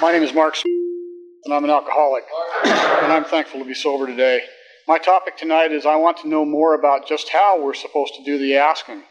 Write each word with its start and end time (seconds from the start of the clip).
My 0.00 0.12
name 0.12 0.22
is 0.22 0.32
Mark, 0.32 0.54
and 0.64 1.54
I'm 1.54 1.64
an 1.64 1.70
alcoholic, 1.70 2.24
and 2.64 3.12
I'm 3.12 3.24
thankful 3.24 3.60
to 3.60 3.66
be 3.66 3.74
sober 3.74 4.06
today. 4.06 4.40
My 4.86 4.98
topic 4.98 5.36
tonight 5.36 5.72
is 5.72 5.86
I 5.86 5.96
want 5.96 6.18
to 6.18 6.28
know 6.28 6.44
more 6.44 6.74
about 6.74 7.08
just 7.08 7.28
how 7.30 7.62
we're 7.62 7.74
supposed 7.74 8.14
to 8.14 8.24
do 8.24 8.38
the 8.38 8.56
asking. 8.56 9.02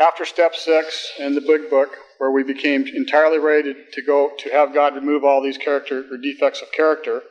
After 0.00 0.24
step 0.24 0.54
six 0.54 1.12
in 1.18 1.34
the 1.34 1.40
big 1.40 1.68
book, 1.68 1.90
where 2.18 2.30
we 2.30 2.44
became 2.44 2.86
entirely 2.86 3.38
ready 3.38 3.74
to, 3.92 4.02
go 4.02 4.30
to 4.38 4.50
have 4.50 4.72
God 4.72 4.94
remove 4.94 5.24
all 5.24 5.42
these 5.42 5.58
character 5.58 6.04
or 6.10 6.16
defects 6.16 6.62
of 6.62 6.70
character, 6.70 7.22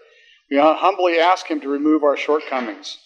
we 0.52 0.58
uh, 0.58 0.74
humbly 0.74 1.20
ask 1.20 1.48
Him 1.48 1.62
to 1.62 1.70
remove 1.70 2.04
our 2.04 2.18
shortcomings. 2.18 2.98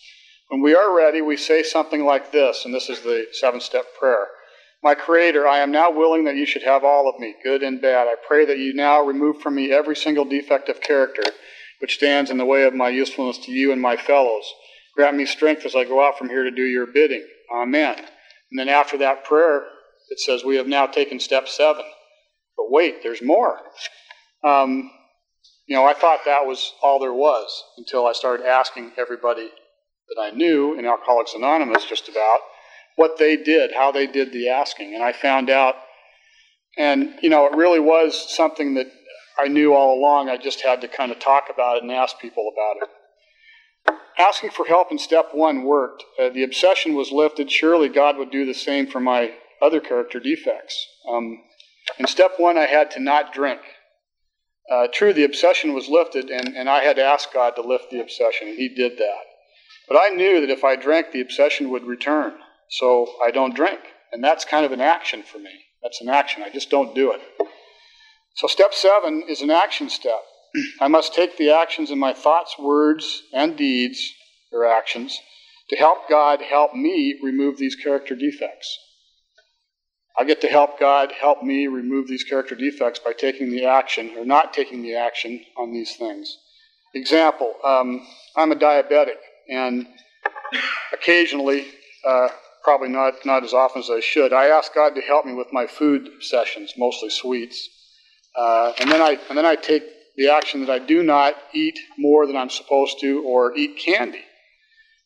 When 0.49 0.61
we 0.61 0.75
are 0.75 0.95
ready, 0.95 1.21
we 1.21 1.37
say 1.37 1.63
something 1.63 2.03
like 2.03 2.31
this, 2.31 2.65
and 2.65 2.73
this 2.73 2.89
is 2.89 3.01
the 3.01 3.27
seven 3.31 3.61
step 3.61 3.85
prayer. 3.99 4.27
My 4.83 4.95
Creator, 4.95 5.47
I 5.47 5.59
am 5.59 5.71
now 5.71 5.91
willing 5.91 6.23
that 6.23 6.35
you 6.35 6.45
should 6.45 6.63
have 6.63 6.83
all 6.83 7.07
of 7.07 7.19
me, 7.19 7.35
good 7.43 7.61
and 7.61 7.81
bad. 7.81 8.07
I 8.07 8.15
pray 8.27 8.45
that 8.45 8.57
you 8.57 8.73
now 8.73 9.01
remove 9.01 9.39
from 9.39 9.55
me 9.55 9.71
every 9.71 9.95
single 9.95 10.25
defect 10.25 10.69
of 10.69 10.81
character 10.81 11.23
which 11.79 11.95
stands 11.95 12.29
in 12.29 12.37
the 12.37 12.45
way 12.45 12.63
of 12.63 12.73
my 12.73 12.89
usefulness 12.89 13.39
to 13.39 13.51
you 13.51 13.71
and 13.71 13.81
my 13.81 13.97
fellows. 13.97 14.45
Grant 14.95 15.17
me 15.17 15.25
strength 15.25 15.65
as 15.65 15.75
I 15.75 15.83
go 15.83 16.05
out 16.05 16.17
from 16.17 16.29
here 16.29 16.43
to 16.43 16.51
do 16.51 16.63
your 16.63 16.85
bidding. 16.85 17.25
Amen. 17.51 17.97
And 17.97 18.59
then 18.59 18.69
after 18.69 18.97
that 18.99 19.23
prayer, 19.23 19.63
it 20.09 20.19
says, 20.19 20.43
We 20.43 20.57
have 20.57 20.67
now 20.67 20.85
taken 20.85 21.19
step 21.19 21.47
seven. 21.47 21.83
But 22.55 22.69
wait, 22.69 23.01
there's 23.01 23.21
more. 23.21 23.59
Um, 24.43 24.91
you 25.65 25.75
know, 25.75 25.85
I 25.85 25.93
thought 25.93 26.19
that 26.25 26.45
was 26.45 26.73
all 26.83 26.99
there 26.99 27.13
was 27.13 27.63
until 27.77 28.05
I 28.05 28.13
started 28.13 28.45
asking 28.45 28.91
everybody 28.97 29.49
that 30.09 30.21
I 30.21 30.31
knew 30.31 30.77
in 30.77 30.85
Alcoholics 30.85 31.33
Anonymous 31.33 31.85
just 31.85 32.09
about 32.09 32.39
what 32.95 33.17
they 33.17 33.37
did, 33.37 33.71
how 33.73 33.91
they 33.91 34.07
did 34.07 34.31
the 34.31 34.49
asking. 34.49 34.93
And 34.93 35.03
I 35.03 35.13
found 35.13 35.49
out, 35.49 35.75
and, 36.77 37.15
you 37.21 37.29
know, 37.29 37.45
it 37.45 37.55
really 37.55 37.79
was 37.79 38.33
something 38.35 38.75
that 38.75 38.87
I 39.39 39.47
knew 39.47 39.73
all 39.73 39.99
along. 39.99 40.29
I 40.29 40.37
just 40.37 40.61
had 40.61 40.81
to 40.81 40.87
kind 40.87 41.11
of 41.11 41.19
talk 41.19 41.45
about 41.53 41.77
it 41.77 41.83
and 41.83 41.91
ask 41.91 42.19
people 42.19 42.51
about 42.53 42.83
it. 42.83 42.89
Asking 44.19 44.51
for 44.51 44.65
help 44.65 44.91
in 44.91 44.99
step 44.99 45.29
one 45.33 45.63
worked. 45.63 46.03
Uh, 46.19 46.29
the 46.29 46.43
obsession 46.43 46.95
was 46.95 47.11
lifted. 47.11 47.49
Surely 47.49 47.89
God 47.89 48.17
would 48.17 48.29
do 48.29 48.45
the 48.45 48.53
same 48.53 48.87
for 48.87 48.99
my 48.99 49.33
other 49.61 49.79
character 49.79 50.19
defects. 50.19 50.85
Um, 51.09 51.41
in 51.97 52.07
step 52.07 52.33
one, 52.37 52.57
I 52.57 52.65
had 52.65 52.91
to 52.91 52.99
not 52.99 53.33
drink. 53.33 53.61
Uh, 54.69 54.87
true, 54.93 55.13
the 55.13 55.23
obsession 55.23 55.73
was 55.73 55.89
lifted, 55.89 56.29
and, 56.29 56.55
and 56.55 56.69
I 56.69 56.83
had 56.83 56.99
asked 56.99 57.33
God 57.33 57.55
to 57.55 57.61
lift 57.61 57.89
the 57.89 57.99
obsession, 57.99 58.49
and 58.49 58.57
He 58.57 58.69
did 58.69 58.97
that. 58.97 59.23
But 59.87 59.97
I 59.97 60.09
knew 60.09 60.39
that 60.41 60.49
if 60.49 60.63
I 60.63 60.75
drank, 60.75 61.11
the 61.11 61.21
obsession 61.21 61.69
would 61.71 61.83
return. 61.83 62.33
So 62.71 63.07
I 63.23 63.31
don't 63.31 63.55
drink. 63.55 63.79
And 64.11 64.23
that's 64.23 64.45
kind 64.45 64.65
of 64.65 64.71
an 64.71 64.81
action 64.81 65.23
for 65.23 65.37
me. 65.37 65.51
That's 65.83 66.01
an 66.01 66.09
action. 66.09 66.41
I 66.41 66.49
just 66.49 66.69
don't 66.69 66.95
do 66.95 67.11
it. 67.11 67.21
So, 68.35 68.47
step 68.47 68.73
seven 68.73 69.23
is 69.27 69.41
an 69.41 69.51
action 69.51 69.89
step. 69.89 70.21
I 70.81 70.87
must 70.87 71.13
take 71.13 71.37
the 71.37 71.51
actions 71.51 71.91
in 71.91 71.99
my 71.99 72.13
thoughts, 72.13 72.55
words, 72.57 73.23
and 73.33 73.57
deeds, 73.57 74.13
or 74.51 74.65
actions, 74.65 75.19
to 75.69 75.75
help 75.75 76.09
God 76.09 76.41
help 76.41 76.73
me 76.73 77.19
remove 77.21 77.57
these 77.57 77.75
character 77.75 78.15
defects. 78.15 78.77
I 80.17 80.23
get 80.23 80.41
to 80.41 80.47
help 80.47 80.79
God 80.79 81.11
help 81.11 81.41
me 81.43 81.67
remove 81.67 82.07
these 82.07 82.23
character 82.23 82.55
defects 82.55 82.99
by 82.99 83.13
taking 83.13 83.49
the 83.49 83.65
action 83.65 84.11
or 84.17 84.25
not 84.25 84.53
taking 84.53 84.81
the 84.81 84.95
action 84.95 85.41
on 85.57 85.71
these 85.71 85.95
things. 85.95 86.37
Example 86.93 87.53
um, 87.63 88.05
I'm 88.35 88.51
a 88.51 88.55
diabetic, 88.55 89.19
and 89.49 89.87
occasionally, 90.93 91.65
uh, 92.05 92.29
probably 92.63 92.89
not, 92.89 93.25
not 93.25 93.43
as 93.43 93.53
often 93.53 93.81
as 93.81 93.89
I 93.89 93.99
should, 93.99 94.33
I 94.33 94.47
ask 94.47 94.73
God 94.73 94.95
to 94.95 95.01
help 95.01 95.25
me 95.25 95.33
with 95.33 95.47
my 95.51 95.67
food 95.67 96.09
sessions, 96.21 96.73
mostly 96.77 97.09
sweets. 97.09 97.69
Uh, 98.35 98.73
and 98.79 98.89
then 98.89 99.01
I 99.01 99.17
and 99.29 99.37
then 99.37 99.45
I 99.45 99.55
take 99.55 99.83
the 100.15 100.29
action 100.29 100.61
that 100.61 100.69
I 100.69 100.79
do 100.79 101.03
not 101.03 101.35
eat 101.53 101.77
more 101.97 102.25
than 102.27 102.37
I'm 102.37 102.49
supposed 102.49 102.99
to, 103.01 103.23
or 103.23 103.55
eat 103.55 103.77
candy. 103.77 104.23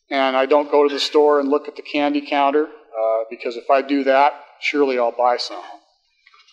And 0.09 0.36
I 0.36 0.45
don't 0.45 0.70
go 0.70 0.88
to 0.88 0.94
the 0.94 1.00
store 1.00 1.39
and 1.39 1.50
look 1.50 1.67
at 1.67 1.76
the 1.76 1.81
candy 1.81 2.27
counter 2.27 2.66
uh, 2.66 3.23
because 3.30 3.55
if 3.55 3.70
I 3.70 3.82
do 3.82 4.04
that, 4.04 4.33
surely 4.61 4.99
I'll 4.99 5.11
buy 5.11 5.37
some. 5.37 5.64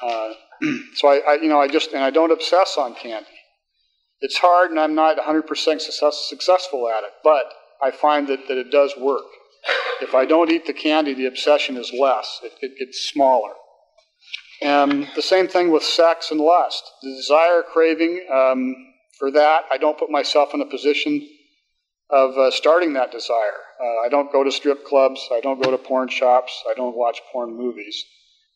Uh, 0.02 0.32
so 0.94 1.08
I, 1.08 1.20
I, 1.28 1.34
you 1.34 1.48
know, 1.48 1.60
I 1.60 1.68
just 1.68 1.92
and 1.92 2.02
I 2.02 2.10
don't 2.10 2.32
obsess 2.32 2.76
on 2.78 2.94
candy. 2.94 3.28
It's 4.20 4.38
hard, 4.38 4.70
and 4.70 4.78
I'm 4.78 4.94
not 4.94 5.18
100% 5.18 5.48
success, 5.80 6.26
successful 6.28 6.88
at 6.88 7.02
it, 7.02 7.10
but 7.24 7.52
I 7.82 7.90
find 7.90 8.28
that, 8.28 8.46
that 8.46 8.56
it 8.56 8.70
does 8.70 8.94
work. 8.96 9.24
If 10.02 10.14
I 10.14 10.24
don't 10.24 10.50
eat 10.50 10.66
the 10.66 10.72
candy, 10.72 11.14
the 11.14 11.26
obsession 11.26 11.76
is 11.76 11.92
less. 11.98 12.40
It, 12.42 12.52
it 12.60 12.78
gets 12.78 13.08
smaller. 13.10 13.52
And 14.60 15.08
the 15.16 15.22
same 15.22 15.48
thing 15.48 15.70
with 15.70 15.82
sex 15.82 16.30
and 16.30 16.40
lust. 16.40 16.82
The 17.02 17.10
desire, 17.10 17.62
craving, 17.62 18.26
um, 18.32 18.74
for 19.18 19.30
that, 19.32 19.64
I 19.70 19.78
don't 19.78 19.98
put 19.98 20.10
myself 20.10 20.54
in 20.54 20.60
a 20.60 20.66
position 20.66 21.28
of 22.10 22.36
uh, 22.36 22.50
starting 22.50 22.92
that 22.92 23.10
desire. 23.10 23.60
Uh, 23.82 24.06
I 24.06 24.08
don't 24.08 24.30
go 24.30 24.44
to 24.44 24.52
strip 24.52 24.84
clubs. 24.84 25.26
I 25.32 25.40
don't 25.40 25.62
go 25.62 25.70
to 25.70 25.78
porn 25.78 26.08
shops. 26.08 26.52
I 26.70 26.74
don't 26.74 26.96
watch 26.96 27.20
porn 27.32 27.56
movies. 27.56 28.04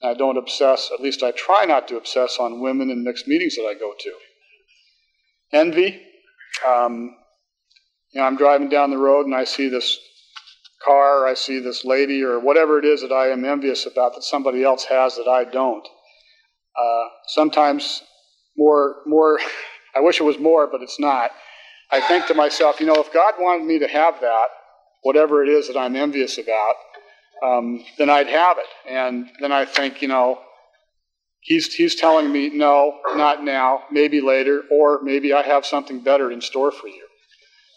I 0.02 0.14
don't 0.14 0.36
obsess, 0.36 0.90
at 0.92 1.00
least 1.00 1.22
I 1.22 1.30
try 1.30 1.64
not 1.64 1.88
to 1.88 1.96
obsess 1.96 2.38
on 2.38 2.60
women 2.60 2.90
in 2.90 3.02
mixed 3.02 3.26
meetings 3.26 3.56
that 3.56 3.62
I 3.62 3.74
go 3.74 3.92
to. 3.98 4.12
Envy. 5.52 6.02
Um, 6.66 7.16
you 8.12 8.20
know, 8.20 8.26
I'm 8.26 8.36
driving 8.36 8.68
down 8.68 8.90
the 8.90 8.98
road 8.98 9.26
and 9.26 9.34
I 9.34 9.44
see 9.44 9.68
this 9.68 9.98
car, 10.84 11.26
I 11.26 11.34
see 11.34 11.58
this 11.58 11.84
lady, 11.84 12.22
or 12.22 12.38
whatever 12.38 12.78
it 12.78 12.84
is 12.84 13.00
that 13.02 13.12
I 13.12 13.28
am 13.28 13.44
envious 13.44 13.86
about 13.86 14.14
that 14.14 14.24
somebody 14.24 14.62
else 14.62 14.84
has 14.84 15.16
that 15.16 15.28
I 15.28 15.44
don't. 15.44 15.86
Uh, 16.76 17.04
sometimes 17.28 18.02
more, 18.56 18.96
more, 19.06 19.38
I 19.96 20.00
wish 20.00 20.20
it 20.20 20.24
was 20.24 20.38
more, 20.38 20.66
but 20.66 20.82
it's 20.82 21.00
not. 21.00 21.30
I 21.90 22.00
think 22.00 22.26
to 22.26 22.34
myself, 22.34 22.80
you 22.80 22.86
know, 22.86 22.96
if 22.96 23.12
God 23.12 23.34
wanted 23.38 23.66
me 23.66 23.78
to 23.78 23.88
have 23.88 24.20
that, 24.20 24.48
whatever 25.02 25.42
it 25.44 25.48
is 25.48 25.68
that 25.68 25.76
I'm 25.76 25.94
envious 25.94 26.38
about, 26.38 26.74
um, 27.44 27.84
then 27.98 28.10
I'd 28.10 28.26
have 28.26 28.58
it. 28.58 28.90
And 28.90 29.28
then 29.40 29.52
I 29.52 29.64
think, 29.64 30.02
you 30.02 30.08
know, 30.08 30.40
he's, 31.40 31.72
he's 31.74 31.94
telling 31.94 32.32
me, 32.32 32.50
no, 32.50 32.98
not 33.14 33.44
now, 33.44 33.84
maybe 33.90 34.20
later, 34.20 34.62
or 34.70 35.00
maybe 35.02 35.32
I 35.32 35.42
have 35.42 35.64
something 35.64 36.00
better 36.00 36.30
in 36.30 36.40
store 36.40 36.72
for 36.72 36.88
you. 36.88 37.05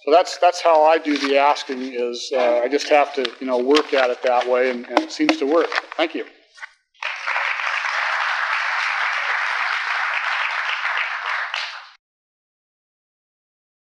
So 0.06 0.12
that's, 0.12 0.38
that's 0.38 0.62
how 0.62 0.86
I 0.86 0.98
do 0.98 1.18
the 1.18 1.38
asking 1.38 1.94
is 1.94 2.32
uh, 2.34 2.62
I 2.64 2.68
just 2.70 2.90
have 2.90 3.14
to, 3.16 3.30
you 3.40 3.48
know, 3.48 3.58
work 3.58 3.94
at 3.94 4.10
it 4.10 4.22
that 4.24 4.48
way, 4.50 4.72
and, 4.72 4.88
and 4.88 5.00
it 5.00 5.12
seems 5.12 5.38
to 5.38 5.46
work. 5.46 5.68
Thank 5.98 6.16
you. 6.16 6.26